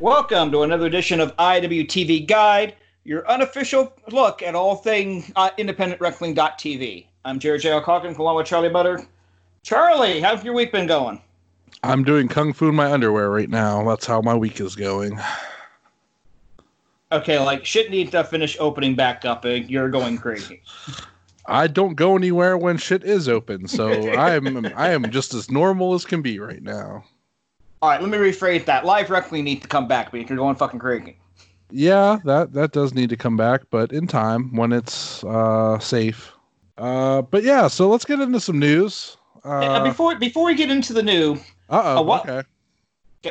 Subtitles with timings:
[0.00, 2.74] welcome to another edition of IWTV Guide,
[3.04, 7.06] your unofficial look at all things uh, independentwrestling.tv.
[7.26, 7.78] I'm Jared J.
[7.84, 9.06] Calkins along with Charlie Butter.
[9.62, 11.20] Charlie, how's your week been going?
[11.82, 13.86] I'm doing kung fu in my underwear right now.
[13.86, 15.20] That's how my week is going.
[17.12, 20.62] Okay, like shit needs to finish opening back up and you're going crazy.
[21.44, 25.92] I don't go anywhere when shit is open, so I'm I am just as normal
[25.92, 27.04] as can be right now.
[27.82, 28.84] All right, let me rephrase that.
[28.84, 31.16] Live wrestling needs to come back, but you're going fucking crazy.
[31.70, 36.32] Yeah, that that does need to come back, but in time when it's uh, safe.
[36.76, 39.16] Uh, but yeah, so let's get into some news.
[39.44, 41.34] Uh, before before we get into the new,
[41.70, 42.42] uh oh, okay.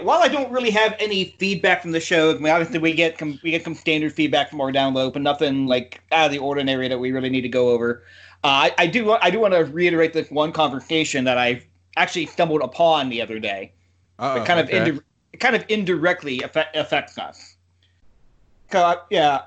[0.02, 3.22] While I don't really have any feedback from the show, I mean, obviously we get
[3.22, 6.88] we get some standard feedback from our download, but nothing like out of the ordinary
[6.88, 8.04] that we really need to go over.
[8.44, 11.64] Uh, I, I do I do want to reiterate this one conversation that I
[11.98, 13.74] actually stumbled upon the other day.
[14.20, 14.78] It kind okay.
[14.78, 15.02] of indi-
[15.40, 17.56] kind of indirectly affect, affects us.
[18.72, 19.44] Uh, yeah,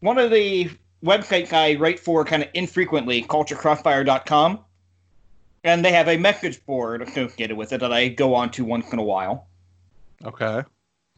[0.00, 0.70] one of the
[1.04, 4.60] websites I write for kind of infrequently, culturecrossfire.com,
[5.64, 8.92] and they have a message board associated with it that I go on to once
[8.92, 9.46] in a while.
[10.24, 10.62] Okay.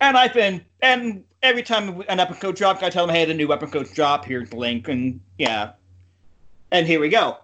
[0.00, 3.52] And I've been, and every time an episode drops, I tell them, hey, the new
[3.52, 4.24] episode drop.
[4.24, 5.72] Here's the link, and yeah,
[6.70, 7.38] and here we go.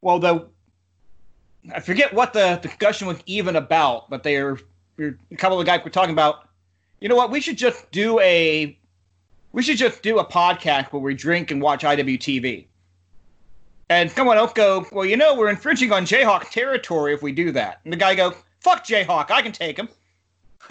[0.00, 0.48] Well, the
[1.70, 4.58] I forget what the discussion was even about, but they are
[4.98, 6.48] a couple of guys were talking about.
[7.00, 7.30] You know what?
[7.30, 8.76] We should just do a
[9.52, 12.66] we should just do a podcast where we drink and watch IWTV.
[13.90, 17.52] And someone else go, well, you know, we're infringing on Jayhawk territory if we do
[17.52, 17.80] that.
[17.84, 19.88] And the guy go, fuck Jayhawk, I can take him.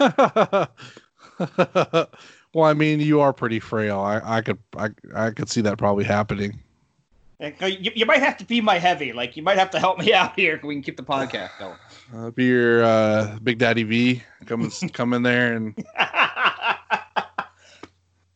[2.52, 4.00] well, I mean, you are pretty frail.
[4.00, 6.60] I, I could I, I could see that probably happening.
[7.42, 9.12] You, you might have to be my heavy.
[9.12, 10.60] Like you might have to help me out here.
[10.62, 11.76] We can keep the podcast going.
[12.14, 14.22] Uh, be your uh, Big Daddy V.
[14.46, 15.74] Come come in there and.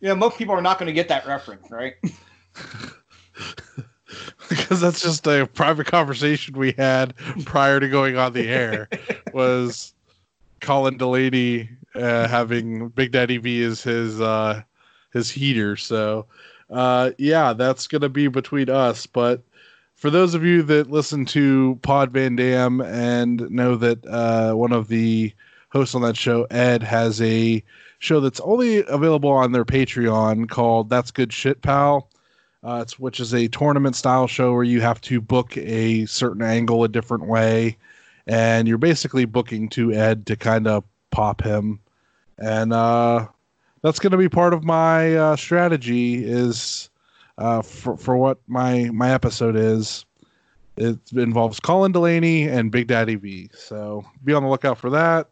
[0.00, 1.94] yeah, most people are not going to get that reference, right?
[4.48, 7.14] because that's just a private conversation we had
[7.44, 8.88] prior to going on the air.
[9.32, 9.94] was
[10.60, 14.62] Colin Delaney uh, having Big Daddy V as his uh,
[15.12, 15.76] his heater?
[15.76, 16.26] So
[16.70, 19.06] uh, yeah, that's going to be between us.
[19.06, 19.42] But
[19.94, 24.72] for those of you that listen to Pod Van Dam and know that uh, one
[24.72, 25.32] of the
[25.70, 27.62] hosts on that show, Ed, has a
[27.98, 32.08] show that's only available on their Patreon called That's Good Shit Pal.
[32.62, 36.42] Uh, it's which is a tournament style show where you have to book a certain
[36.42, 37.76] angle a different way,
[38.26, 41.78] and you're basically booking to Ed to kind of pop him,
[42.38, 43.28] and uh,
[43.86, 46.90] that's going to be part of my uh, strategy is
[47.38, 50.04] uh, for for what my my episode is.
[50.76, 53.48] It involves Colin Delaney and Big Daddy V.
[53.54, 55.28] So be on the lookout for that.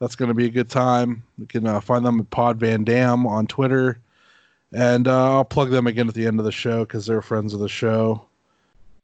[0.00, 1.22] That's going to be a good time.
[1.38, 4.00] You can uh, find them at Pod Van Dam on Twitter,
[4.72, 7.54] and uh, I'll plug them again at the end of the show because they're friends
[7.54, 8.26] of the show.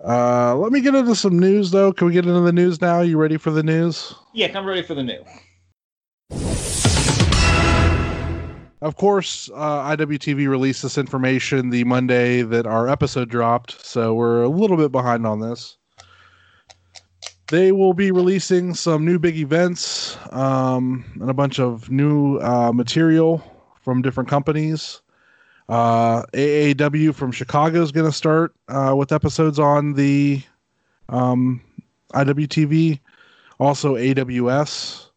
[0.04, 1.92] Uh, let me get into some news, though.
[1.92, 3.02] Can we get into the news now?
[3.02, 4.14] You ready for the news?
[4.34, 5.26] Yeah, I'm ready for the news.
[8.82, 14.42] Of course, uh, IWTV released this information the Monday that our episode dropped, so we're
[14.42, 15.76] a little bit behind on this.
[17.48, 22.72] They will be releasing some new big events um, and a bunch of new uh,
[22.72, 23.44] material
[23.82, 25.02] from different companies.
[25.68, 30.42] Uh, AAW from Chicago is going to start uh, with episodes on the
[31.10, 31.60] um,
[32.14, 32.98] IWTV.
[33.58, 35.09] Also, AWS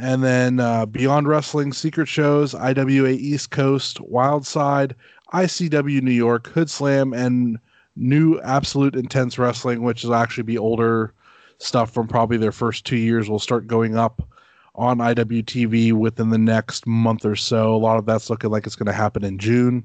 [0.00, 4.94] and then uh, Beyond Wrestling, Secret Shows, IWA East Coast, Wildside,
[5.34, 7.58] ICW New York, Hood Slam, and
[7.96, 11.12] new Absolute Intense Wrestling, which will actually be older
[11.58, 14.26] stuff from probably their first two years, will start going up
[14.74, 17.74] on IWTV within the next month or so.
[17.74, 19.84] A lot of that's looking like it's going to happen in June.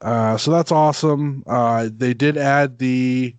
[0.00, 1.44] Uh, so that's awesome.
[1.46, 3.36] Uh, they did add the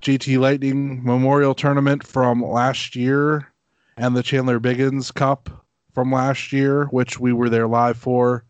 [0.00, 3.50] JT Lightning Memorial Tournament from last year
[3.96, 8.44] and the Chandler Biggins Cup from last year, which we were there live for.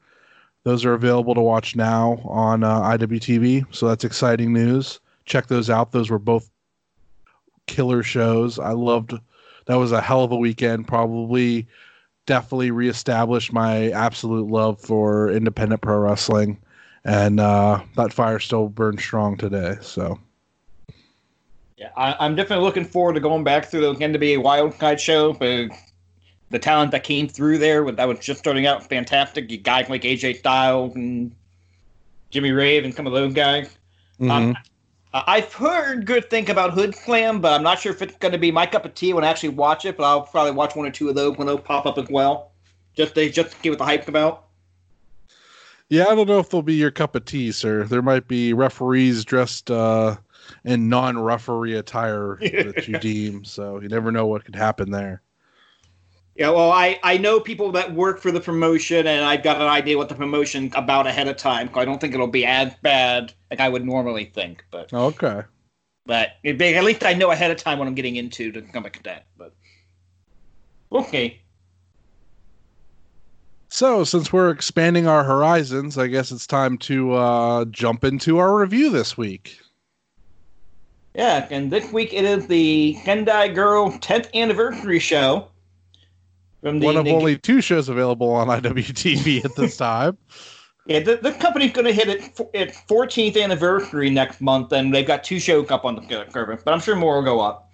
[0.65, 4.99] Those are available to watch now on uh, IWTV, so that's exciting news.
[5.27, 5.93] Check those out.
[5.93, 6.51] Those were both
[7.67, 8.59] killer shows.
[8.59, 9.13] I loved.
[9.67, 10.89] That was a hell of a weekend.
[10.89, 11.67] Probably,
[12.27, 16.59] definitely reestablished my absolute love for independent pro wrestling,
[17.05, 19.77] and uh, that fire still burns strong today.
[19.83, 20.19] So
[21.77, 25.33] yeah, I, am definitely looking forward to going back through the NWA Wildcard show.
[25.33, 25.71] But
[26.51, 29.51] the talent that came through there, that was just starting out fantastic.
[29.51, 31.35] You guys like AJ Styles and
[32.31, 33.77] Jimmy Rave and some of those guys.
[34.21, 34.31] Mm-hmm.
[34.31, 34.57] Um,
[35.13, 38.39] I've heard good things about Hood Slam, but I'm not sure if it's going to
[38.39, 39.97] be my cup of tea when I actually watch it.
[39.97, 42.53] But I'll probably watch one or two of those when those pop up as well.
[42.97, 44.45] Just they just to get what the hype about.
[45.89, 47.85] Yeah, I don't know if they'll be your cup of tea, sir.
[47.85, 50.17] There might be referees dressed uh,
[50.65, 55.23] in non-referee attire that you deem, so you never know what could happen there.
[56.37, 59.69] Yeah, well, I, I know people that work for the promotion, and I've got an
[59.69, 61.71] idea what the promotion about ahead of time.
[61.75, 65.43] I don't think it'll be as bad like I would normally think, but Okay.
[66.07, 68.87] but it, at least I know ahead of time what I'm getting into to some
[68.87, 69.23] extent.
[69.37, 69.55] But
[70.93, 71.43] okay,
[73.69, 78.57] So, since we're expanding our horizons, I guess it's time to uh, jump into our
[78.57, 79.59] review this week.
[81.15, 85.49] Yeah, and this week it is the Sendai Girl 10th anniversary show.
[86.61, 90.19] From the One of Neg- only two shows available on IWTV at this time.
[90.87, 95.07] Yeah, the, the company's going to hit its, its 14th anniversary next month, and they've
[95.07, 97.73] got two shows up on the curve, but I'm sure more will go up.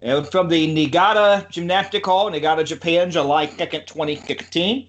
[0.00, 4.88] It was from the Niigata Gymnastic Hall, Niigata, Japan, July 2nd, 2016.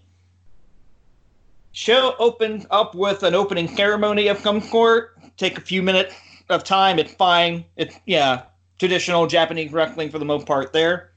[1.72, 5.18] Show opened up with an opening ceremony of some sort.
[5.38, 6.14] Take a few minutes
[6.50, 7.00] of time.
[7.00, 7.66] It's fine.
[7.76, 8.44] It's, yeah,
[8.80, 11.12] traditional Japanese wrestling for the most part there.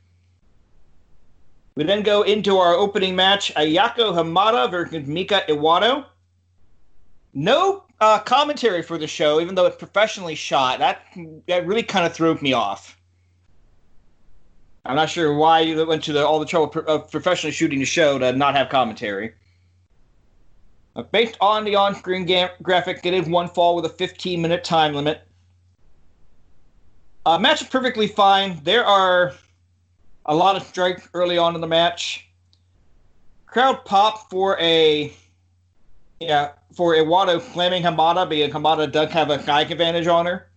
[1.74, 6.06] We then go into our opening match, Ayako Hamada versus Mika Iwata.
[7.34, 10.80] No uh, commentary for the show, even though it's professionally shot.
[10.80, 11.02] That
[11.46, 12.98] that really kind of threw me off.
[14.84, 17.84] I'm not sure why you went to the, all the trouble of professionally shooting the
[17.84, 19.34] show to not have commentary.
[20.98, 24.94] Uh, based on the on-screen ga- graphic, it is one fall with a 15-minute time
[24.94, 25.22] limit.
[27.24, 28.58] Uh, match is perfectly fine.
[28.64, 29.32] There are
[30.26, 32.28] a lot of strikes early on in the match.
[33.46, 35.12] Crowd pop for a
[36.20, 40.50] yeah for Iwata slamming Hamada because Hamada does have a guy advantage on her.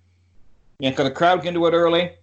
[0.79, 2.13] Yeah, because the crowd can do it early.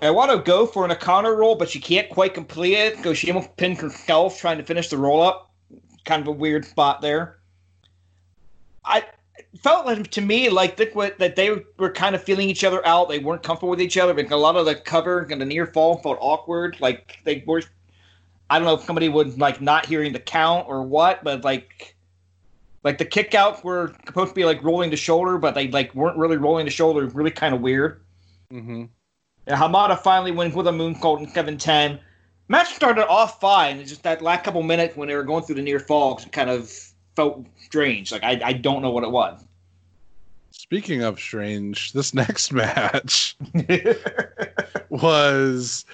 [0.00, 3.56] Iwata go for an Akana roll, but she can't quite complete it because she almost
[3.56, 5.49] pinned herself trying to finish the roll up.
[6.04, 7.38] Kind of a weird spot there.
[8.84, 9.04] I
[9.62, 13.08] felt like to me like what that they were kind of feeling each other out.
[13.08, 14.14] They weren't comfortable with each other.
[14.14, 16.80] Because a lot of the cover and the near fall felt awkward.
[16.80, 17.62] Like they were.
[18.48, 21.94] I don't know if somebody would like not hearing the count or what, but like,
[22.82, 25.94] like the kick outs were supposed to be like rolling the shoulder, but they like
[25.94, 27.06] weren't really rolling the shoulder.
[27.06, 28.00] Really kind of weird.
[28.52, 28.86] Mm-hmm.
[29.46, 32.00] And Hamada finally wins with a moonsault in 7-10.
[32.50, 33.78] Match started off fine.
[33.78, 36.50] It's just that last couple minutes when they were going through the near falls kind
[36.50, 36.68] of
[37.14, 38.10] felt strange.
[38.10, 39.44] Like I, I don't know what it was.
[40.50, 43.36] Speaking of strange, this next match
[44.88, 45.84] was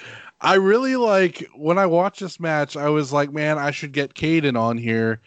[0.40, 4.14] I really like when I watched this match, I was like, man, I should get
[4.14, 5.20] Caden on here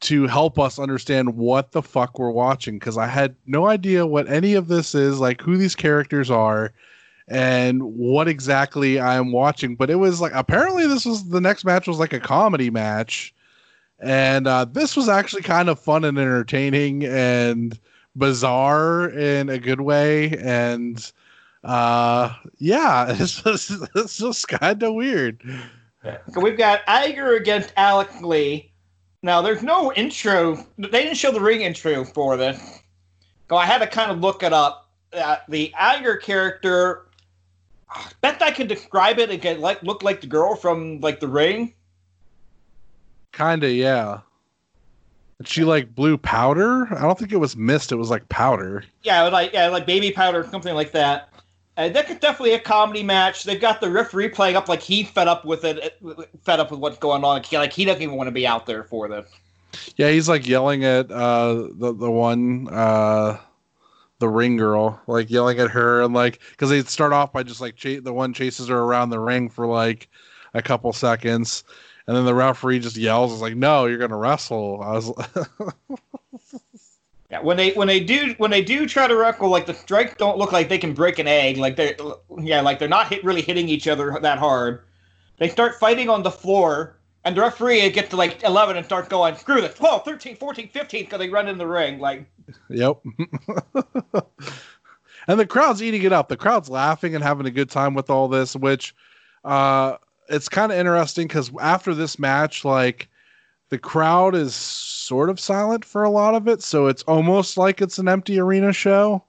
[0.00, 4.28] to help us understand what the fuck we're watching because I had no idea what
[4.28, 6.74] any of this is, like who these characters are
[7.28, 9.76] and what exactly I'm watching.
[9.76, 13.34] But it was like apparently this was the next match was like a comedy match.
[14.00, 17.78] And uh, this was actually kind of fun and entertaining and
[18.16, 20.36] bizarre in a good way.
[20.38, 21.10] And
[21.62, 25.42] uh, yeah, it's just, it's just kind of weird.
[26.32, 28.70] So we've got Iger against Alex Lee.
[29.22, 30.56] Now there's no intro.
[30.76, 32.80] They didn't show the ring intro for this.
[33.48, 34.90] So I had to kind of look it up.
[35.14, 37.06] Uh, the Iger character,
[38.20, 41.74] best I can describe it, could like look like the girl from like the ring.
[43.32, 44.20] Kinda, yeah.
[45.38, 46.86] And she like blue powder.
[46.94, 47.92] I don't think it was mist.
[47.92, 48.84] It was like powder.
[49.02, 51.30] Yeah, like yeah, like baby powder, something like that.
[51.76, 53.42] Uh, that could definitely a comedy match.
[53.42, 55.98] They've got the referee playing up like he fed up with it,
[56.42, 57.34] fed up with what's going on.
[57.34, 59.26] Like he, like he doesn't even want to be out there for this.
[59.96, 63.38] Yeah, he's like yelling at uh the the one uh
[64.24, 67.60] the ring girl, like yelling at her and like because they start off by just
[67.60, 70.08] like ch- the one chases her around the ring for like
[70.54, 71.62] a couple seconds,
[72.06, 75.12] and then the referee just yells, "It's like no, you're gonna wrestle." I was
[77.30, 80.14] Yeah, when they when they do when they do try to wrestle, like the strikes
[80.16, 81.58] don't look like they can break an egg.
[81.58, 81.96] Like they're
[82.38, 84.84] yeah, like they're not hit, really hitting each other that hard.
[85.36, 89.08] They start fighting on the floor, and the referee gets to like 11 and starts
[89.08, 91.98] going, screw this, 12, 13, 14, 15, because they run in the ring.
[91.98, 92.26] Like,
[92.68, 92.98] Yep.
[95.28, 96.28] and the crowd's eating it up.
[96.28, 98.94] The crowd's laughing and having a good time with all this, which
[99.44, 99.96] uh
[100.28, 103.08] it's kind of interesting because after this match, like
[103.68, 107.82] the crowd is sort of silent for a lot of it, so it's almost like
[107.82, 109.22] it's an empty arena show.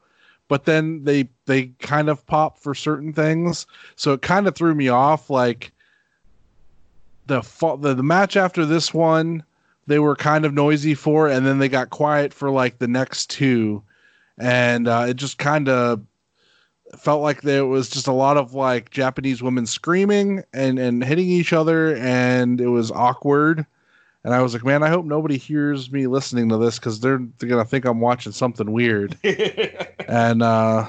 [0.47, 4.75] But then they they kind of pop for certain things, so it kind of threw
[4.75, 5.29] me off.
[5.29, 5.71] Like
[7.27, 7.41] the
[7.79, 9.43] the, the match after this one,
[9.87, 13.29] they were kind of noisy for, and then they got quiet for like the next
[13.29, 13.83] two,
[14.37, 16.01] and uh, it just kind of
[16.97, 21.27] felt like there was just a lot of like Japanese women screaming and and hitting
[21.27, 23.65] each other, and it was awkward.
[24.23, 27.21] And I was like, man, I hope nobody hears me listening to this because they're,
[27.37, 29.15] they're gonna think I'm watching something weird.
[30.07, 30.87] and uh,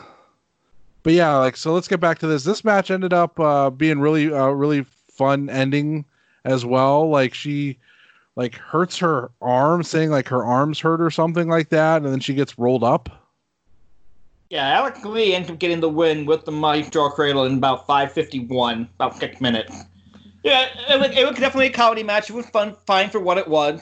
[1.03, 1.75] but yeah, like so.
[1.75, 2.45] Let's get back to this.
[2.45, 6.07] This match ended up uh, being really uh, really fun ending
[6.47, 7.11] as well.
[7.11, 7.79] Like she
[8.37, 12.21] like hurts her arm, saying like her arms hurt or something like that, and then
[12.21, 13.11] she gets rolled up.
[14.49, 17.87] Yeah, Alex Lee ends up getting the win with the Mighty Draw Cradle in about
[17.87, 19.75] 5:51, about six minutes.
[20.45, 22.31] Yeah, it was, it was definitely a comedy match.
[22.31, 23.81] It was fun, fine for what it was.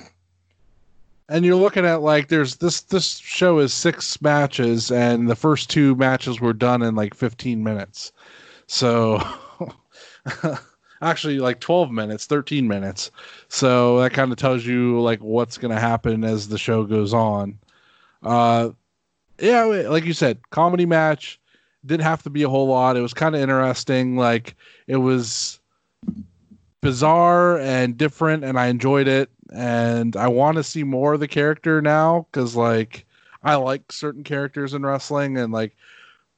[1.29, 5.69] And you're looking at like there's this this show is six matches, and the first
[5.69, 8.13] two matches were done in like 15 minutes.
[8.67, 9.23] So
[11.05, 13.11] actually like 12 minutes 13 minutes.
[13.49, 17.15] So that kind of tells you like what's going to happen as the show goes
[17.15, 17.59] on.
[18.23, 18.71] Uh
[19.41, 21.41] yeah like you said comedy match
[21.85, 22.97] didn't have to be a whole lot.
[22.97, 24.17] It was kind of interesting.
[24.17, 24.57] Like
[24.87, 25.61] it was
[26.81, 29.31] bizarre and different and i enjoyed it.
[29.53, 33.07] And i want to see more of the character now because like
[33.43, 35.77] i like certain characters in wrestling and like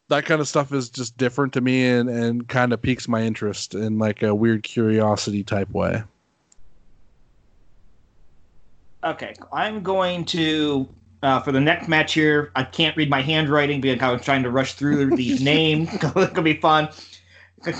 [0.08, 3.22] that kind of stuff is just different to me and, and kind of piques my
[3.22, 6.02] interest in like a weird curiosity type way.
[9.04, 10.88] Okay, I'm going to
[11.22, 12.50] uh, for the next match here.
[12.54, 15.88] I can't read my handwriting because I was trying to rush through these names.
[15.94, 16.88] it's gonna be fun.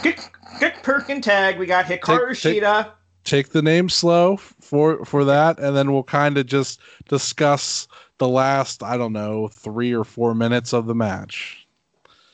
[0.02, 0.20] Kick,
[0.58, 1.58] kick Perkin tag.
[1.58, 2.84] We got Hikaru take, Shida.
[2.84, 2.92] Take,
[3.24, 7.86] take the name slow for for that, and then we'll kind of just discuss
[8.18, 11.65] the last I don't know three or four minutes of the match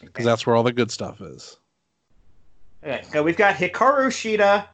[0.03, 1.57] because that's where all the good stuff is.
[2.85, 4.67] Okay, so we've got Hikaru Shida,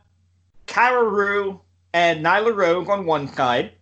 [0.66, 1.60] Kaoru,
[1.92, 3.72] and Nyla Rose on one side.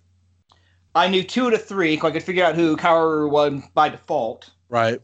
[0.95, 4.51] I knew two to three, so I could figure out who Kaoru was by default.
[4.69, 5.01] Right.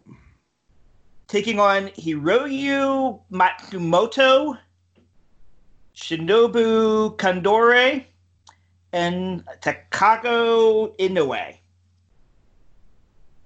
[1.28, 4.58] Taking on Hiroyo Matsumoto,
[5.94, 8.04] Shinobu Kandori,
[8.92, 11.58] and Takako Inoue.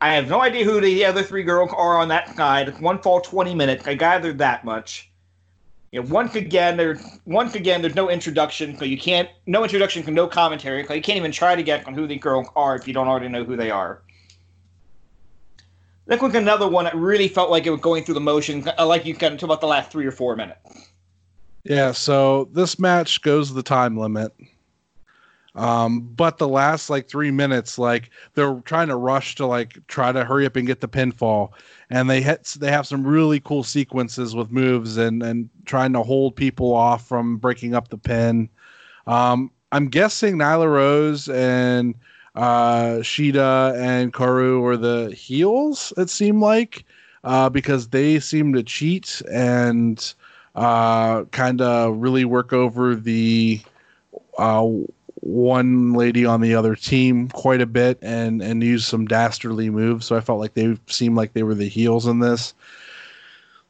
[0.01, 2.79] I have no idea who the other three girls are on that side.
[2.81, 3.87] One fall 20 minutes.
[3.87, 5.11] I gathered that much.
[5.93, 10.05] You know, once again, there once again, there's no introduction, so you can't no introduction,
[10.13, 12.87] no commentary, so you can't even try to get on who the girls are if
[12.87, 14.03] you don't already know who they are.
[16.07, 18.87] That was another one that really felt like it was going through the motions, uh,
[18.87, 20.91] like you got into about the last three or four minutes.
[21.65, 24.33] Yeah, so this match goes the time limit.
[25.57, 30.13] Um, but the last like three minutes, like they're trying to rush to like try
[30.13, 31.51] to hurry up and get the pinfall,
[31.89, 36.03] and they hit, they have some really cool sequences with moves and and trying to
[36.03, 38.51] hold people off from breaking up the pin.
[39.07, 41.95] Um, I'm guessing Nyla Rose and
[42.35, 45.93] uh, Shida and Kaoru were the heels.
[45.97, 46.85] It seemed like
[47.25, 50.15] uh, because they seem to cheat and
[50.55, 53.61] uh, kind of really work over the
[54.39, 54.69] uh,
[55.27, 60.07] one lady on the other team quite a bit and and used some dastardly moves.
[60.07, 62.55] So I felt like they seemed like they were the heels in this.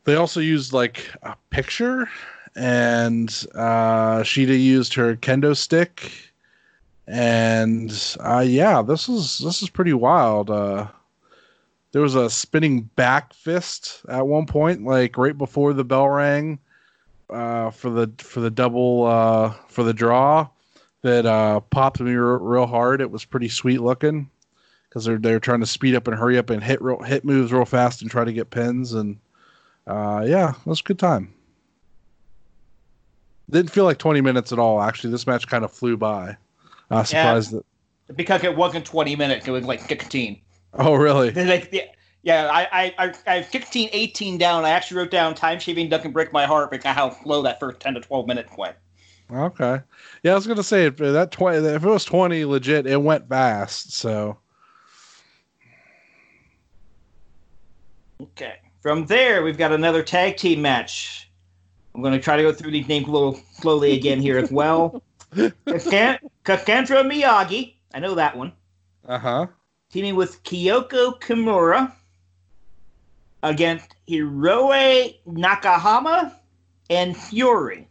[0.05, 2.09] They also used like a picture,
[2.55, 6.13] and uh, Shida used her kendo stick,
[7.09, 10.51] and uh, yeah, this is this is pretty wild.
[10.51, 10.89] Uh,
[11.93, 16.59] there was a spinning back fist at one point, like right before the bell rang
[17.31, 20.49] uh, for the for the double uh, for the draw
[21.03, 23.01] that uh, popped me real, real hard.
[23.01, 24.31] It was pretty sweet looking
[24.89, 27.53] because they're they're trying to speed up and hurry up and hit real, hit moves
[27.53, 29.19] real fast and try to get pins and
[29.87, 31.33] uh, yeah, it was a good time.
[33.49, 34.83] Didn't feel like 20 minutes at all.
[34.83, 36.37] Actually, this match kind of flew by.
[36.91, 37.61] I was surprised yeah,
[38.09, 39.47] that because it wasn't 20 minutes.
[39.47, 40.41] It was like 15.
[40.75, 41.31] Oh, really?
[41.31, 41.83] Like, yeah,
[42.23, 44.65] yeah, I, I, I, have 15, 18 down.
[44.65, 47.61] I actually wrote down time shaving duck and break my heart because how slow that
[47.61, 48.77] first 10 to 12 minutes went.
[49.33, 49.81] Okay.
[50.23, 53.29] Yeah, I was gonna say if that twenty, if it was twenty, legit, it went
[53.29, 53.93] fast.
[53.93, 54.39] So.
[58.21, 58.57] Okay.
[58.81, 61.29] From there, we've got another tag team match.
[61.95, 64.53] I'm going to try to go through these names a little slowly again here as
[64.53, 65.03] well.
[65.35, 67.75] Cassandra Miyagi.
[67.95, 68.53] I know that one.
[69.09, 69.47] Uh huh.
[69.91, 71.93] Teaming with Kyoko Kimura
[73.43, 76.35] against Hiroe Nagahama
[76.91, 77.89] and Fury.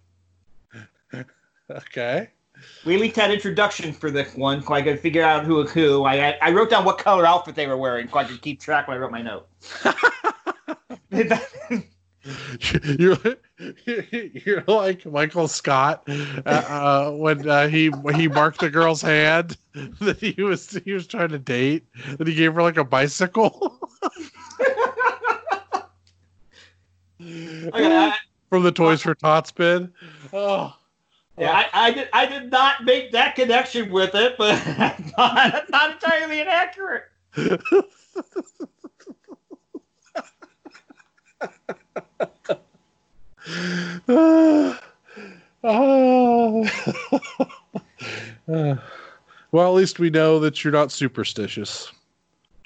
[1.69, 2.29] Okay.
[2.86, 6.05] We leaked that introduction for this one, so I could figure out who was who.
[6.05, 8.88] I I wrote down what color outfit they were wearing, so I could keep track
[8.88, 9.48] when I wrote my note.
[12.98, 13.17] you're
[14.45, 19.57] you're like Michael Scott uh, uh, when uh, he he marked the girl's hand
[20.00, 21.86] that he was he was trying to date,
[22.17, 23.79] that he gave her like a bicycle.
[27.22, 28.15] Okay, I-
[28.50, 29.91] From the Toys for Tots bin.
[30.31, 30.74] Oh.
[31.38, 32.10] Yeah, I, I did.
[32.13, 34.56] I did not make that connection with it, but
[35.18, 37.04] not, not entirely inaccurate.
[49.56, 51.89] Well, at least we know that you're not superstitious.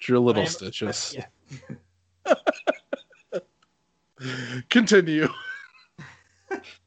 [0.07, 1.13] You're a little am- stitious.
[1.13, 1.27] yeah.
[4.69, 5.27] Continue.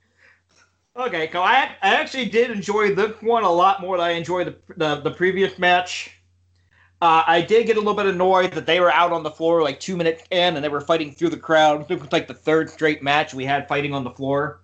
[0.95, 4.47] Okay, so I, I actually did enjoy this one a lot more than I enjoyed
[4.47, 6.19] the the, the previous match.
[7.01, 9.63] Uh, I did get a little bit annoyed that they were out on the floor
[9.63, 11.91] like two minutes in and they were fighting through the crowd.
[11.91, 14.61] It was like the third straight match we had fighting on the floor.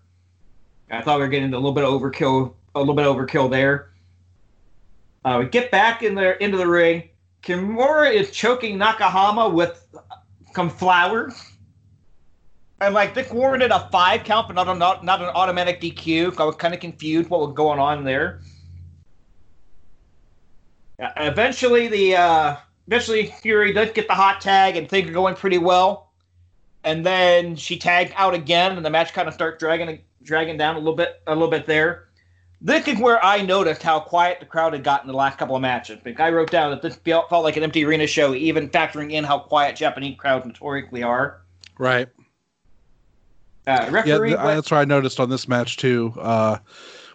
[0.91, 3.91] I thought we were getting a little bit overkill, a little bit overkill there.
[5.25, 7.09] Uh, we get back in there into the ring.
[7.43, 9.85] Kimura is choking Nagahama with
[10.55, 11.35] some flowers.
[12.81, 16.39] And like Dick warranted a five count, but not a, not, not an automatic DQ.
[16.39, 18.41] I was kind of confused what was going on there.
[20.99, 22.57] Eventually, the uh,
[22.87, 26.11] eventually Fury does get the hot tag, and things are going pretty well.
[26.85, 30.77] And then she tagged out again, and the match kind of starts dragging dragging down
[30.77, 32.09] a little bit a little bit there.
[32.61, 35.63] This is where I noticed how quiet the crowd had gotten the last couple of
[35.63, 36.01] matches.
[36.03, 39.13] Because I wrote down that this felt, felt like an empty arena show, even factoring
[39.13, 41.43] in how quiet Japanese crowds notoriously are.
[41.79, 42.09] Right.
[43.69, 46.15] Uh, Yeah, referee th- went- that's what I noticed on this match too.
[46.19, 46.59] Uh,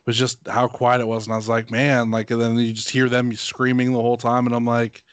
[0.06, 2.74] was just how quiet it was, and I was like, man, like, and then you
[2.74, 5.04] just hear them screaming the whole time, and I'm like,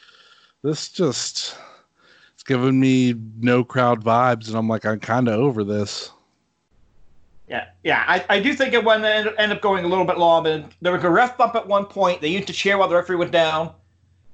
[0.63, 1.55] this just
[2.33, 6.11] it's giving me no crowd vibes, and I'm like, I'm kind of over this.
[7.47, 10.17] Yeah, yeah, I, I do think it went end, end up going a little bit
[10.17, 10.43] long.
[10.43, 12.21] But there was a ref bump at one point.
[12.21, 13.71] They used a chair while the referee went down,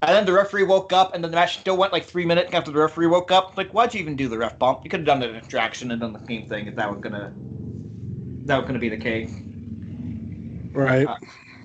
[0.02, 2.54] and then the referee woke up, and then the match still went like three minutes
[2.54, 3.58] after the referee woke up.
[3.58, 4.82] Like, why'd you even do the ref bump?
[4.84, 7.34] You could have done the distraction and done the same thing if that was gonna
[8.46, 9.32] that was gonna be the case.
[10.72, 11.08] Right.
[11.08, 11.18] Uh,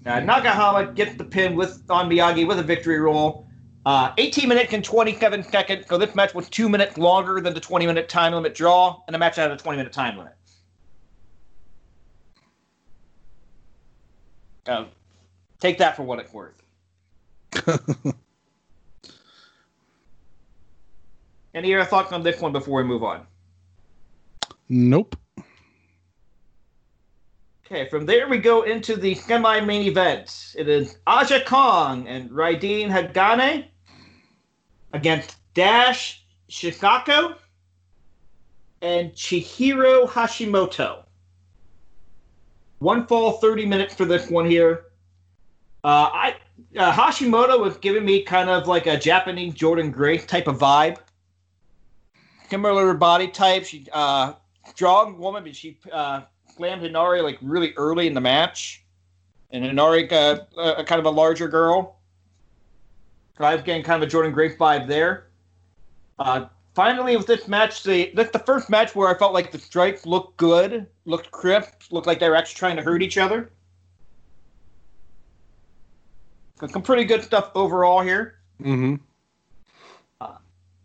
[0.05, 3.47] Nagahama gets the pin with on Miyagi with a victory roll.
[3.85, 5.87] Uh, 18 minutes and 27 seconds.
[5.89, 9.15] So this match was two minutes longer than the 20 minute time limit draw, and
[9.15, 10.35] the match had a 20 minute time limit.
[14.67, 14.85] Uh,
[15.61, 16.62] take that for what it's worth.
[21.55, 23.27] Any other thoughts on this one before we move on?
[24.69, 25.17] nope.
[27.67, 30.55] Okay, from there we go into the semi-main event.
[30.59, 33.67] It is Aja Kong and Raideen Hagane
[34.93, 37.37] against Dash Chisako
[38.83, 41.05] and Chihiro Hashimoto.
[42.79, 44.87] One fall, 30 minutes for this one here.
[45.85, 46.37] Uh, I
[46.77, 50.99] uh, Hashimoto was giving me kind of like a Japanese Jordynne Grace type of vibe.
[52.49, 53.65] Similar body type.
[53.65, 54.35] She uh,
[54.69, 56.23] strong woman, but she uh,
[56.55, 58.85] slammed Hinari like really early in the match,
[59.51, 61.97] and Hinari uh, uh, kind of a larger girl.
[63.39, 65.29] So I was getting kind of a Jordynne Grace vibe there.
[66.19, 69.59] Uh, finally, with this match, the that's the first match where I felt like the
[69.59, 73.51] strikes looked good, looked crisp, looked like they were actually trying to hurt each other.
[76.52, 78.37] So some pretty good stuff overall here.
[78.61, 78.97] Mm-hmm.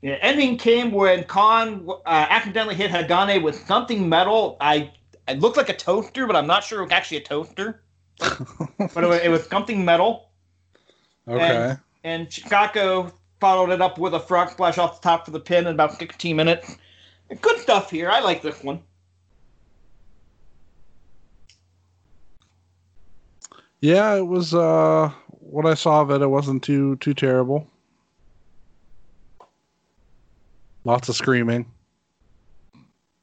[0.01, 4.57] Yeah, ending came when Kong uh, accidentally hit Hagane with something metal.
[4.61, 4.91] I
[5.27, 7.81] it looked like a toaster, but I'm not sure it was actually a toaster.
[8.19, 10.29] but it was, it was something metal.
[11.27, 11.75] Okay.
[12.03, 15.67] And Chisako followed it up with a frog splash off the top for the pin
[15.67, 16.77] in about 16 minutes.
[17.41, 18.09] Good stuff here.
[18.09, 18.81] I like this one.
[23.81, 24.53] yeah, it was.
[24.53, 25.11] Uh,
[25.49, 27.67] what I saw of it, it wasn't too too terrible.
[30.83, 31.65] Lots of screaming.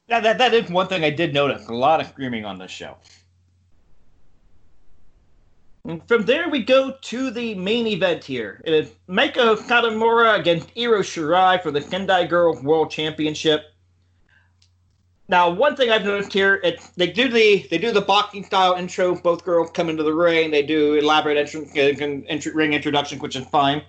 [0.09, 1.67] Yeah, that, that is one thing I did notice.
[1.69, 2.97] A lot of screaming on this show.
[5.87, 8.61] And from there, we go to the main event here.
[8.65, 13.74] It is Meiko Satomura against Io Shirai for the Sendai Girls World Championship.
[15.29, 18.75] Now, one thing I've noticed here, it, they do the they do the boxing style
[18.75, 19.15] intro.
[19.15, 20.51] Both girls come into the ring.
[20.51, 23.83] They do elaborate entrance, uh, ring introductions, which is fine.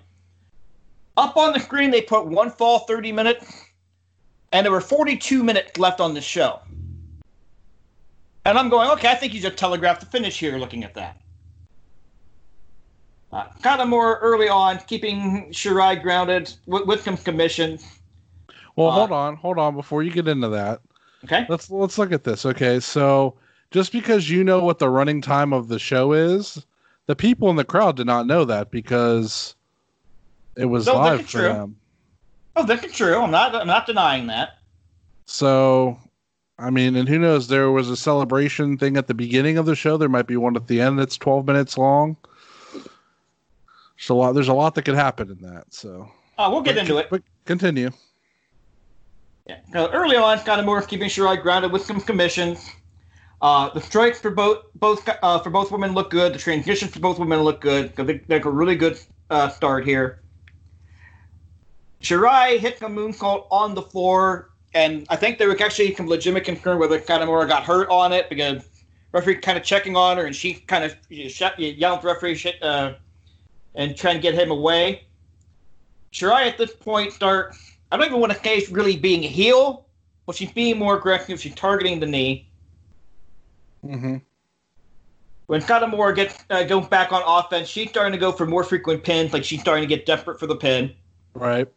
[1.18, 3.66] Up on the screen, they put one fall, thirty minutes
[4.52, 6.60] and there were 42 minutes left on the show.
[8.44, 11.20] And I'm going, okay, I think you just telegraphed the finish here looking at that.
[13.32, 17.78] Uh, kind of more early on, keeping Shirai grounded with, with some commission.
[18.76, 19.74] Well, Uh, hold on, hold on.
[19.74, 20.80] Before you get into that,
[21.26, 21.46] Okay?
[21.48, 22.46] let's let's look at this.
[22.46, 23.34] Okay, so
[23.70, 26.64] just because you know what the running time of the show is,
[27.06, 29.54] the people in the crowd did not know that because
[30.56, 31.42] it was No, live for true.
[31.42, 31.76] them.
[32.54, 33.16] Oh, that's true.
[33.16, 33.54] I'm not.
[33.54, 34.58] I'm not denying that.
[35.26, 35.98] So
[36.58, 37.48] I mean, and who knows?
[37.48, 39.96] There was a celebration thing at the beginning of the show.
[39.96, 42.16] There might be one at the end that's 12 minutes long.
[42.72, 44.32] There's a lot.
[44.32, 45.72] There's a lot that could happen in that.
[45.72, 47.08] So uh, we'll get but, into it.
[47.10, 47.90] But continue.
[49.46, 49.58] Yeah.
[49.72, 52.68] So early on, Satomura keeping Shirai grounded with some commissions.
[53.40, 56.32] Uh, the strikes for both both uh, for both women look good.
[56.32, 57.94] The transitions for both women look good.
[57.94, 58.98] They, they a really good
[59.30, 60.20] uh, start here.
[62.00, 66.44] Shirai hit a moonsault on the floor, and I think there was actually some legitimate
[66.44, 68.64] concern whether Satomura got hurt on it because
[69.12, 72.94] referee kind of checking on her, and she kind of at the referee uh,
[73.74, 75.04] and trying to get him away.
[76.12, 77.54] Shirai at this point start.
[77.90, 79.86] I don't even want to say she's really being a heel,
[80.26, 81.40] but she's being more aggressive.
[81.40, 82.48] She's targeting the knee.
[83.84, 84.16] Mm-hmm.
[85.46, 89.04] When Satomura gets uh, goes back on offense, she's starting to go for more frequent
[89.04, 89.32] pins.
[89.32, 90.92] Like she's starting to get desperate for the pin.
[91.34, 91.68] Right.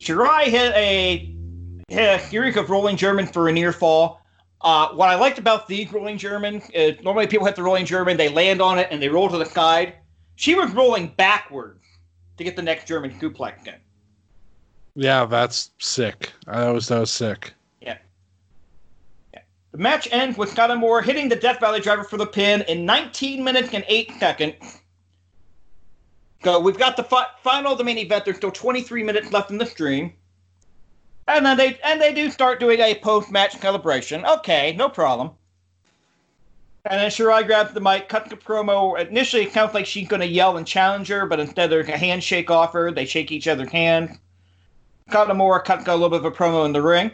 [0.00, 1.34] Shirai hit a
[1.88, 4.22] hit a series of rolling German for a near fall.
[4.62, 8.16] Uh, what I liked about these rolling German is normally people hit the rolling German,
[8.16, 9.94] they land on it and they roll to the side.
[10.36, 11.84] She was rolling backwards
[12.38, 13.74] to get the next German suplex in.
[14.94, 16.32] Yeah, that's sick.
[16.46, 17.52] That was that was sick.
[17.80, 17.98] Yeah.
[19.32, 19.40] yeah.
[19.72, 23.42] The match ends with Satomura hitting the Death Valley driver for the pin in 19
[23.42, 24.80] minutes and 8 seconds.
[26.44, 28.24] So we've got the fi- final of the main event.
[28.24, 30.12] There's still 23 minutes left in the stream.
[31.26, 34.24] And then they and they do start doing a post-match celebration.
[34.26, 35.30] Okay, no problem.
[36.84, 39.00] And then Shirai grabs the mic, cuts the promo.
[39.00, 41.96] Initially, it sounds like she's going to yell and challenge her, but instead there's a
[41.96, 42.92] handshake offer.
[42.94, 43.72] They shake each other's
[45.06, 45.28] hands.
[45.28, 47.10] Satomura cuts a little bit of a promo in the ring.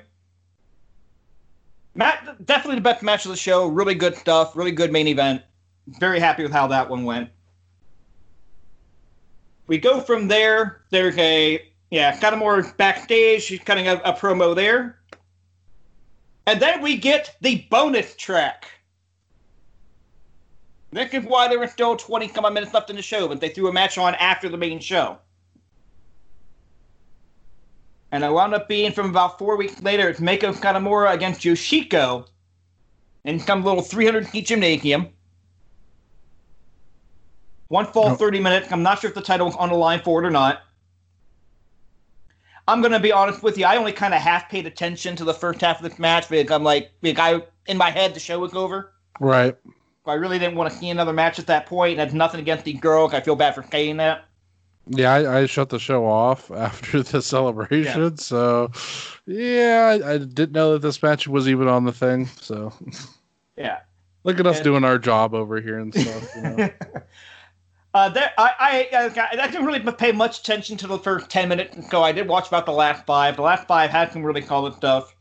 [1.95, 3.67] Matt, definitely the best match of the show.
[3.67, 4.57] Really good stuff.
[4.57, 5.43] Really good main event.
[5.87, 7.31] Very happy with how that one went.
[9.67, 10.83] We go from there.
[10.91, 13.43] There's a yeah, Satomura backstage.
[13.43, 14.99] She's cutting a, a promo there.
[16.47, 18.67] And then we get the bonus track.
[20.93, 23.49] This is why there were still 20 some minutes left in the show, but they
[23.49, 25.19] threw a match on after the main show.
[28.13, 32.27] And it wound up being from about four weeks later, it's Meiko Satomura against Yoshiko
[33.25, 35.09] in some little 300 seat gymnasium.
[37.69, 38.73] One fall, 30 minutes.
[38.73, 40.63] I'm not sure if the title was on the line for it or not.
[42.67, 43.65] I'm going to be honest with you.
[43.65, 46.53] I only kind of half paid attention to the first half of this match because
[46.53, 48.93] I'm like, because I, in my head, the show was over.
[49.21, 49.57] Right.
[50.07, 51.97] I really didn't want to see another match at that point.
[51.97, 53.15] That's nothing against the girls.
[53.15, 54.25] I feel bad for saying that.
[54.87, 58.03] Yeah, I, I shut the show off after the celebration.
[58.03, 58.17] Yeah.
[58.17, 58.71] So,
[59.27, 62.27] yeah, I, I, didn't know that this match was even on the thing.
[62.27, 62.73] So,
[63.57, 63.81] yeah.
[64.25, 66.29] Look at us and, doing our job over here and stuff.
[66.37, 66.71] You know?
[67.95, 71.91] uh, there, I, I, I, didn't really pay much attention to the first 10 minutes,
[71.91, 73.37] so I did watch about the last five.
[73.37, 75.15] The last five had some really solid stuff.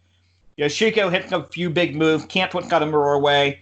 [0.58, 3.62] Yoshiko hit a few big moves, can't put Satomura away.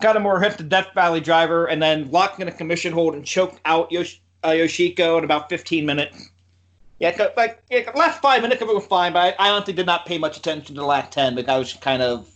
[0.00, 3.60] Satomura hit the Death Valley driver and then locked in a commission hold and choked
[3.64, 6.30] out Yosh- uh, Yoshiko in about 15 minutes.
[6.98, 9.86] Yeah, like yeah, last five minutes of it was fine, but I, I, honestly did
[9.86, 12.28] not pay much attention to the last 10 because I was kind of,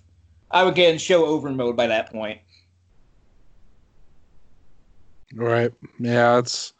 [0.50, 2.40] I would get in show over mode by that point.
[5.34, 5.72] Right.
[5.98, 6.72] Yeah, it's.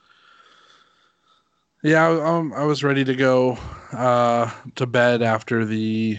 [1.83, 3.57] Yeah, um, I was ready to go
[3.93, 6.19] uh, to bed after the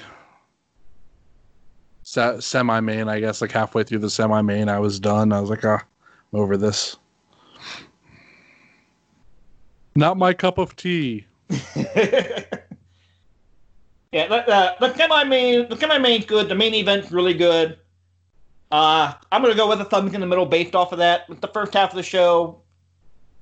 [2.03, 5.33] se- semi main, I guess, like halfway through the semi main, I was done.
[5.33, 5.83] I was like, ah,
[6.31, 6.95] I'm over this.
[9.97, 11.25] Not my cup of tea.
[11.75, 12.43] yeah,
[14.13, 16.49] uh, the semi main, the semi main's good.
[16.49, 17.79] The main event's really good.
[18.69, 21.27] Uh, I'm gonna go with a thumbs in the middle based off of that.
[21.27, 22.61] With the first half of the show,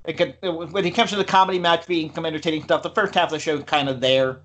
[0.06, 2.88] it could, it, when it comes to the comedy match being some entertaining stuff, the
[2.88, 4.40] first half of the show is kind of there.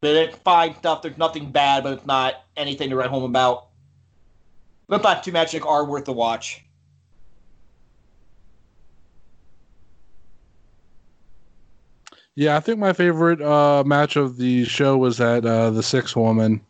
[0.00, 1.02] But It's fine stuff.
[1.02, 3.66] There's nothing bad, but it's not anything to write home about.
[4.86, 6.64] The last two matches are worth the watch.
[12.40, 16.16] Yeah, I think my favorite uh, match of the show was that uh, the six
[16.16, 16.62] woman.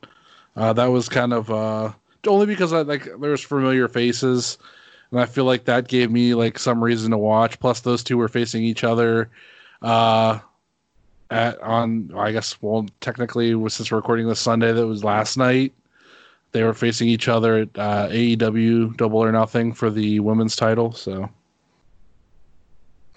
[0.56, 1.92] Uh, that was kind of uh,
[2.26, 4.58] only because I like there's familiar faces,
[5.12, 7.60] and I feel like that gave me like some reason to watch.
[7.60, 9.30] Plus, those two were facing each other.
[9.80, 10.40] Uh,
[11.30, 15.72] at on I guess well technically since we're recording this Sunday that was last night
[16.50, 20.90] they were facing each other at uh, AEW Double or Nothing for the women's title.
[20.90, 21.30] So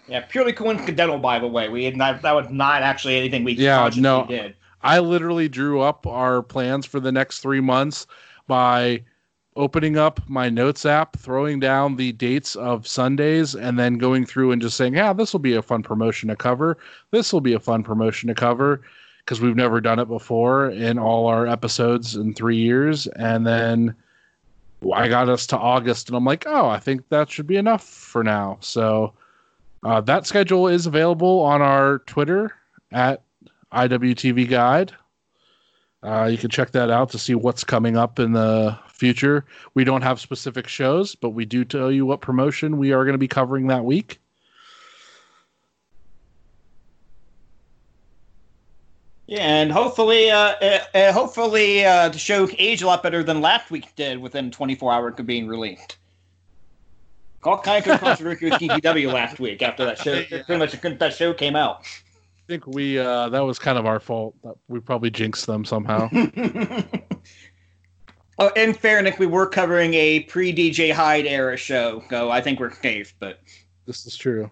[0.08, 1.70] yeah, purely coincidental by the way.
[1.70, 4.56] We had not, that was not actually anything we yeah no did.
[4.82, 8.06] I literally drew up our plans for the next three months
[8.48, 9.04] by
[9.56, 14.52] opening up my notes app, throwing down the dates of Sundays, and then going through
[14.52, 16.78] and just saying, yeah, this will be a fun promotion to cover.
[17.12, 18.82] This will be a fun promotion to cover.
[19.24, 23.08] because we've never done it before in all our episodes in three years.
[23.08, 23.96] And then
[24.94, 27.84] I got us to August, and I'm like, oh, I think that should be enough
[27.84, 28.58] for now.
[28.60, 29.14] So
[29.84, 32.52] uh, that schedule is available on our Twitter
[32.92, 33.24] at
[33.72, 34.94] IWTV Guide.
[36.04, 39.46] Uh, you can check that out to see what's coming up in the future.
[39.74, 43.14] We don't have specific shows, but we do tell you what promotion we are going
[43.14, 44.20] to be covering that week.
[49.28, 53.42] Yeah, and hopefully, uh, uh, uh, hopefully, uh, the show aged a lot better than
[53.42, 55.98] last week did within 24 hours of being released.
[57.46, 60.14] All kinds of controversy with CZW last week after that show.
[60.14, 60.44] Yeah.
[60.44, 61.82] Pretty much that show came out.
[61.82, 64.36] I think we uh, that was kind of our fault.
[64.68, 66.10] We probably jinxed them somehow.
[68.40, 72.60] oh, in fairness, we were covering a pre DJ Hyde era show, so I think
[72.60, 73.16] we're safe.
[73.20, 73.40] But
[73.86, 74.52] this is true.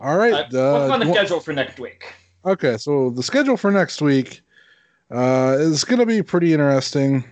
[0.00, 2.12] All right, uh, uh, what's on the wha- schedule for next week?
[2.44, 4.40] Okay, so the schedule for next week
[5.10, 7.24] uh, is going to be pretty interesting.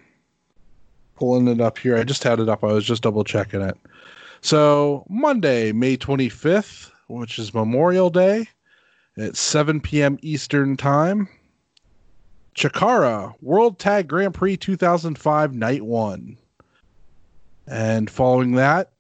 [1.16, 1.96] Pulling it up here.
[1.96, 2.62] I just had it up.
[2.62, 3.76] I was just double checking it.
[4.40, 8.48] So, Monday, May 25th, which is Memorial Day,
[9.16, 10.18] at 7 p.m.
[10.22, 11.28] Eastern Time.
[12.54, 16.36] Chikara World Tag Grand Prix 2005 Night 1.
[17.68, 18.92] And following that,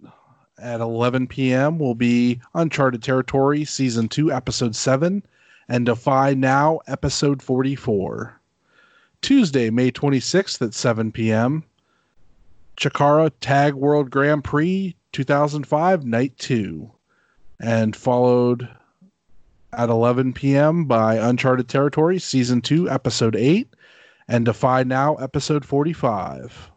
[0.58, 5.22] at 11 p.m., will be Uncharted Territory Season 2, Episode 7
[5.68, 8.40] and Defy Now, episode 44.
[9.20, 11.64] Tuesday, May 26th at 7 p.m.
[12.76, 16.90] Chikara Tag World Grand Prix 2005, Night 2.
[17.60, 18.68] And followed
[19.72, 20.84] at 11 p.m.
[20.84, 23.68] by Uncharted Territory, Season 2, Episode 8,
[24.28, 26.70] and Defy Now, Episode 45.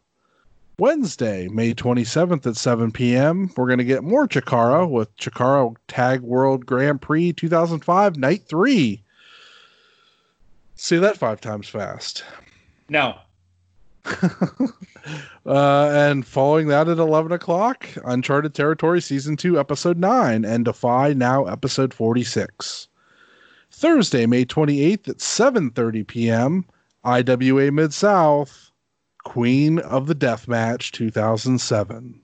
[0.78, 6.22] Wednesday, May 27th at 7 p.m., we're going to get more Chikara with Chikara Tag
[6.22, 9.04] World Grand Prix 2005, Night 3.
[10.76, 12.24] Say that five times fast.
[12.90, 13.16] No.
[15.44, 21.14] Uh, and following that at 11 o'clock, Uncharted Territory Season 2, Episode 9, and Defy
[21.14, 22.88] Now, Episode 46.
[23.72, 26.66] Thursday, May 28th at 7.30 p.m.,
[27.04, 28.72] IWA Mid-South,
[29.24, 32.22] Queen of the Deathmatch 2007.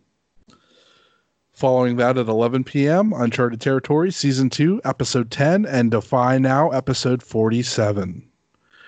[1.54, 7.24] Following that at 11 p.m., Uncharted Territory Season 2, Episode 10, and Defy Now, Episode
[7.24, 8.30] 47.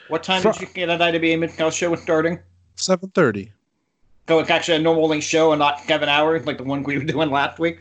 [0.10, 2.38] What time Fr- did you get that IWA Mid-South show was starting?
[2.80, 3.52] 7.30.
[4.28, 6.98] So it's actually a normal length show and not seven hours like the one we
[6.98, 7.80] were doing last week.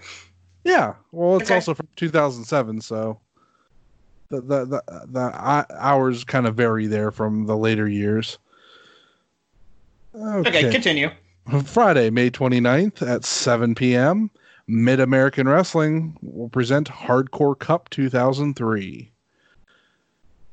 [0.64, 1.54] Yeah, well, it's Okay.
[1.56, 3.20] also from 2007, so
[4.30, 8.38] the the the, the hours kind of vary there from the later years.
[10.14, 10.70] Okay, Okay.
[10.70, 11.10] continue.
[11.64, 14.30] Friday, May 29th at 7 p.m.,
[14.66, 19.10] Mid American Wrestling will present Hardcore Cup 2003.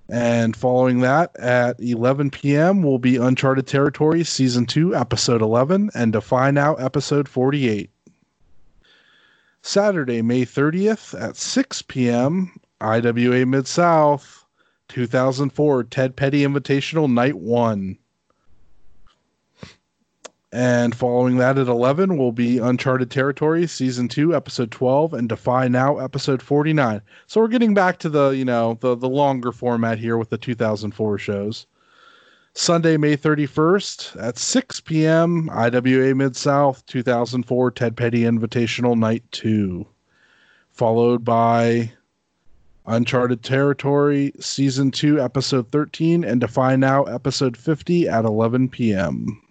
[0.07, 2.83] And following that at 11 p.m.
[2.83, 7.89] will be Uncharted Territory Season 2, Episode 11, and Defy Now, Episode 48.
[9.63, 14.45] Saturday, May 30th at 6 p.m., IWA Mid South
[14.89, 17.97] 2004 Ted Petty Invitational Night 1.
[20.55, 25.67] And following that at 11 will be Uncharted Territory Season 2 Episode 12 and Defy
[25.67, 27.01] Now Episode 49.
[27.27, 30.37] So we're getting back to the, you know, the the longer format here with the
[30.37, 31.67] 2004 shows.
[32.53, 35.49] Sunday, May 31st at 6 p.m.
[35.49, 39.85] IWA Mid South 2004 Ted Petty Invitational Night 2.
[40.71, 41.91] Followed by
[42.85, 49.41] Uncharted Territory Season 2 Episode 13 and Defy Now Episode 50 at 11 p.m.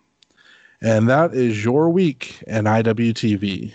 [0.83, 3.73] And that is your week in IWTV.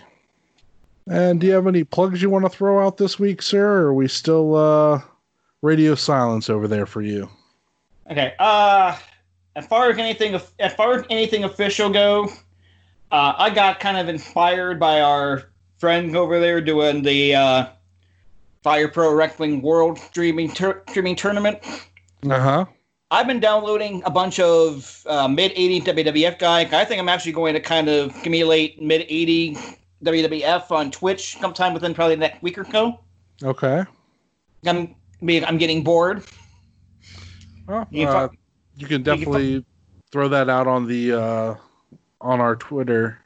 [1.08, 3.82] And do you have any plugs you want to throw out this week, sir?
[3.82, 5.00] Or are we still uh,
[5.62, 7.28] radio silence over there for you?
[8.10, 8.34] Okay.
[8.38, 8.96] Uh,
[9.56, 12.28] as far as anything, as far as anything official go,
[13.10, 17.66] uh, I got kind of inspired by our friend over there doing the uh,
[18.62, 21.58] Fire Pro Wrestling World streaming tur- streaming tournament.
[22.28, 22.64] Uh huh.
[23.10, 26.72] I've been downloading a bunch of uh, mid 80s WWF guys.
[26.72, 29.56] I think I'm actually going to kind of accumulate mid 80
[30.04, 33.00] WWF on Twitch sometime within probably the next week or so.
[33.42, 33.84] Okay.
[34.64, 36.24] I'm I'm getting bored.
[37.66, 38.36] Well, You uh, fu-
[38.76, 39.64] you can definitely
[40.12, 41.54] throw that out on the uh,
[42.20, 43.18] on our Twitter.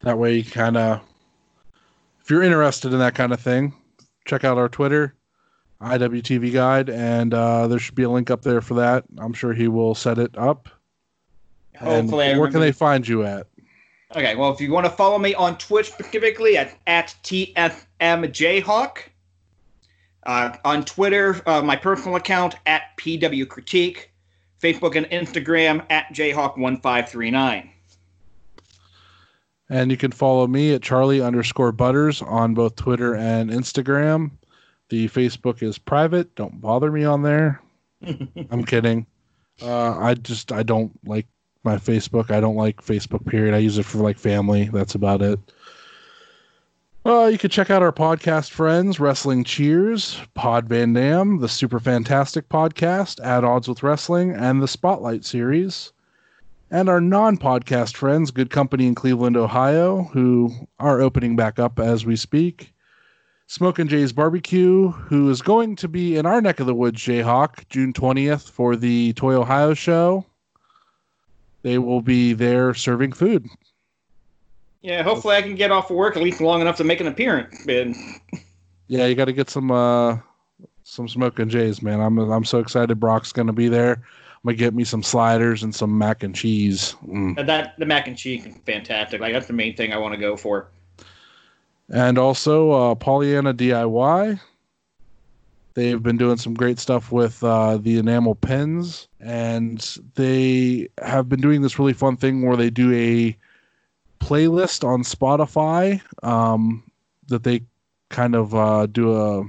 [0.00, 1.02] That way, you kind of,
[2.22, 3.74] if you're interested in that kind of thing,
[4.24, 5.14] check out our Twitter,
[5.80, 9.04] IWTV Guide, and uh, there should be a link up there for that.
[9.18, 10.68] I'm sure he will set it up.
[11.78, 13.46] Hopefully, I where can they find you at?
[14.14, 18.98] Okay, well, if you want to follow me on Twitch specifically at, at TFMJhawk,
[20.24, 24.12] uh, on Twitter, uh, my personal account at PW Critique,
[24.60, 27.70] Facebook and Instagram at Jayhawk1539.
[29.70, 34.32] And you can follow me at Charlie underscore Butters on both Twitter and Instagram.
[34.90, 36.34] The Facebook is private.
[36.34, 37.62] Don't bother me on there.
[38.50, 39.06] I'm kidding.
[39.62, 41.26] Uh, I just I don't like
[41.64, 42.30] my Facebook.
[42.30, 43.26] I don't like Facebook.
[43.26, 43.54] Period.
[43.54, 44.68] I use it for like family.
[44.72, 45.38] That's about it.
[47.06, 51.80] Uh, you can check out our podcast friends, Wrestling Cheers, Pod Van Dam, the Super
[51.80, 55.92] Fantastic Podcast, At Odds with Wrestling, and the Spotlight Series
[56.70, 61.78] and our non podcast friends, Good Company in Cleveland, Ohio, who are opening back up
[61.78, 62.72] as we speak.
[63.50, 67.00] Smoke and Jay's Barbecue, who is going to be in our neck of the woods,
[67.00, 70.24] Jayhawk, June 20th for the Toy Ohio show.
[71.62, 73.48] They will be there serving food.
[74.82, 77.08] Yeah, hopefully I can get off of work at least long enough to make an
[77.08, 77.66] appearance.
[77.66, 77.96] And
[78.86, 80.18] yeah, you got to get some uh
[80.84, 81.98] some Smoke and Jay's, man.
[81.98, 83.94] I'm I'm so excited Brock's going to be there.
[83.94, 86.94] I'm gonna get me some sliders and some mac and cheese.
[87.04, 87.44] Mm.
[87.44, 89.20] That the mac and cheese is fantastic.
[89.20, 90.68] Like that's the main thing I want to go for.
[91.90, 94.40] And also uh, Pollyanna DIY.
[95.74, 99.80] They've been doing some great stuff with uh, the enamel pens, and
[100.14, 103.36] they have been doing this really fun thing where they do a
[104.24, 106.82] playlist on Spotify um,
[107.28, 107.62] that they
[108.08, 109.44] kind of uh, do a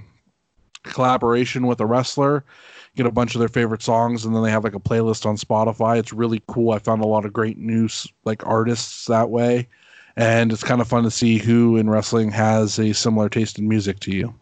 [0.84, 2.44] collaboration with a wrestler
[2.96, 5.38] get a bunch of their favorite songs and then they have like a playlist on
[5.38, 5.98] Spotify.
[5.98, 6.72] It's really cool.
[6.72, 9.68] I found a lot of great news like artists that way.
[10.18, 13.68] And it's kind of fun to see who in wrestling has a similar taste in
[13.68, 14.34] music to you.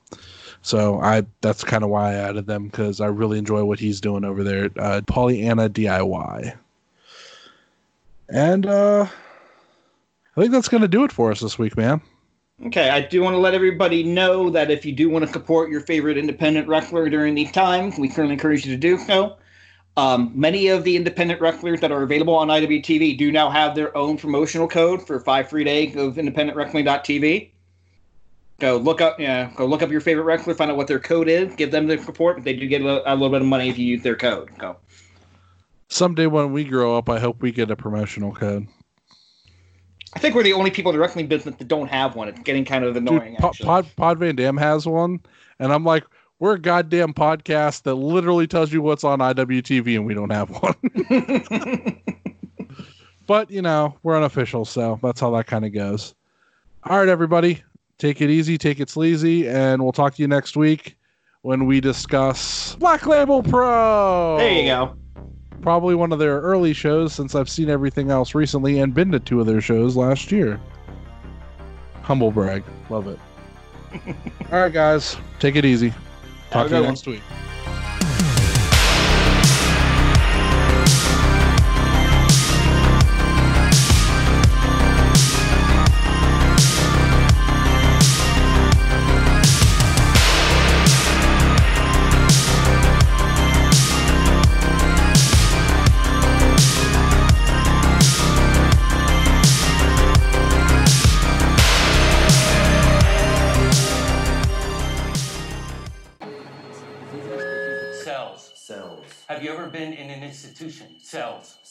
[0.61, 4.01] So I that's kind of why I added them because I really enjoy what he's
[4.01, 6.57] doing over there uh, Pollyanna DIY.
[8.27, 9.07] And uh,
[10.35, 12.01] I think that's going to do it for us this week, man.
[12.65, 15.69] Okay, I do want to let everybody know that if you do want to support
[15.69, 19.37] your favorite independent wrestler during these times, we certainly encourage you to do so.
[19.99, 23.95] Um, many of the independent wrestlers that are available on IWTV do now have their
[23.97, 27.51] own promotional code for five free days of independentwrestling.tv.
[28.59, 31.27] Go look up, yeah, go look up your favorite wrestler, find out what their code
[31.27, 32.37] is, give them the support.
[32.37, 34.49] But they do get a, a little bit of money if you use their code.
[34.57, 34.77] Go.
[35.89, 38.67] Someday when we grow up, I hope we get a promotional code.
[40.13, 42.29] I think we're the only people in the wrestling business that don't have one.
[42.29, 43.35] It's getting kind of annoying.
[43.41, 45.19] Dude, Pod, Pod Van Dam has one,
[45.59, 46.05] and I'm like,
[46.39, 50.49] we're a goddamn podcast that literally tells you what's on IWTV, and we don't have
[50.49, 52.01] one.
[53.27, 56.15] but you know, we're unofficial, so that's how that kind of goes.
[56.83, 57.61] All right, everybody,
[57.97, 60.97] take it easy, take it sleazy, and we'll talk to you next week
[61.41, 64.37] when we discuss Black Label Pro.
[64.37, 64.95] There you go
[65.61, 69.19] probably one of their early shows since I've seen everything else recently and been to
[69.19, 70.59] two of their shows last year.
[72.01, 72.63] Humble brag.
[72.89, 73.19] Love it.
[74.51, 75.17] All right, guys.
[75.39, 75.93] Take it easy.
[76.51, 77.21] Talk to you next week.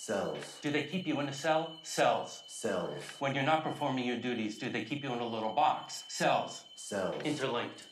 [0.08, 0.58] Cells.
[0.62, 1.70] Do they keep you in a cell?
[1.82, 2.42] Cells.
[2.46, 3.02] Cells.
[3.18, 6.04] When you're not performing your duties, do they keep you in a little box?
[6.08, 6.64] Cells.
[6.76, 7.20] Cells.
[7.26, 7.82] Interlinked.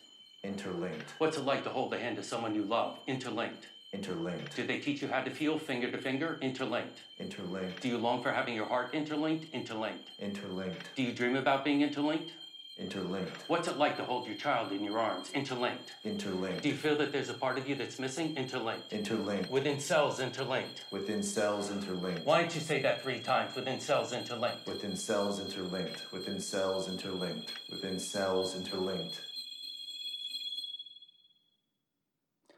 [0.43, 1.11] Interlinked.
[1.19, 2.99] What's it like to hold the hand of someone you love?
[3.07, 3.67] Interlinked.
[3.93, 4.57] Interlinked.
[4.57, 6.39] Do they teach you how to feel finger to finger?
[6.41, 7.01] Interlinked.
[7.19, 7.83] Interlinked.
[7.83, 9.53] Do you long for having your heart interlinked?
[9.53, 10.09] Interlinked.
[10.19, 10.89] Interlinked.
[10.97, 12.31] Do you dream about being interlinked?
[12.79, 13.33] Interlinked.
[13.49, 15.31] What's it like to hold your child in your arms?
[15.33, 15.93] Interlinked.
[16.05, 16.63] Interlinked.
[16.63, 18.37] Do you feel that there's a part of you that's missing?
[18.37, 18.93] Interlinked.
[18.93, 19.51] Interlinked.
[19.51, 20.85] Within cells, interlinked.
[20.91, 22.27] Within cells, interlinked.
[22.27, 23.57] Why don't you say that three times?
[23.57, 24.67] Within cells, interlinked.
[24.67, 26.13] Within cells, interlinked.
[26.13, 27.51] Within cells, interlinked.
[27.71, 29.21] Within cells, interlinked.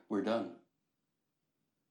[0.08, 0.57] We're done.